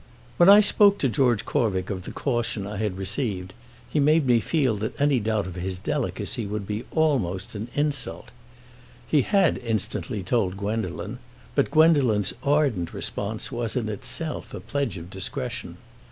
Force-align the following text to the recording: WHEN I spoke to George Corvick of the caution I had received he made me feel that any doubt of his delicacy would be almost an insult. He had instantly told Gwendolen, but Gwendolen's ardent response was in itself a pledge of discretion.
WHEN 0.37 0.49
I 0.49 0.61
spoke 0.61 0.97
to 0.97 1.07
George 1.07 1.45
Corvick 1.45 1.91
of 1.91 2.05
the 2.05 2.11
caution 2.11 2.65
I 2.65 2.77
had 2.77 2.97
received 2.97 3.53
he 3.87 3.99
made 3.99 4.25
me 4.25 4.39
feel 4.39 4.75
that 4.77 4.99
any 4.99 5.19
doubt 5.19 5.45
of 5.45 5.53
his 5.53 5.77
delicacy 5.77 6.47
would 6.47 6.65
be 6.65 6.85
almost 6.89 7.53
an 7.53 7.67
insult. 7.75 8.29
He 9.07 9.21
had 9.21 9.59
instantly 9.59 10.23
told 10.23 10.57
Gwendolen, 10.57 11.19
but 11.53 11.69
Gwendolen's 11.69 12.33
ardent 12.41 12.95
response 12.95 13.51
was 13.51 13.75
in 13.75 13.89
itself 13.89 14.55
a 14.55 14.59
pledge 14.59 14.97
of 14.97 15.11
discretion. 15.11 15.77